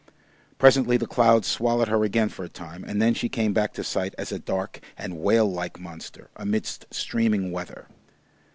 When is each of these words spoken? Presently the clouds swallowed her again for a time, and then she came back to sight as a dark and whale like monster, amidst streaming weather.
Presently 0.57 0.97
the 0.97 1.05
clouds 1.05 1.47
swallowed 1.47 1.87
her 1.87 2.03
again 2.03 2.29
for 2.29 2.43
a 2.43 2.49
time, 2.49 2.83
and 2.83 2.99
then 2.99 3.13
she 3.13 3.29
came 3.29 3.53
back 3.53 3.71
to 3.73 3.83
sight 3.83 4.15
as 4.17 4.31
a 4.31 4.39
dark 4.39 4.79
and 4.97 5.19
whale 5.19 5.45
like 5.51 5.79
monster, 5.79 6.31
amidst 6.35 6.87
streaming 6.91 7.51
weather. 7.51 7.85